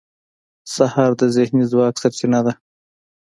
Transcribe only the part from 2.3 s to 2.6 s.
ده.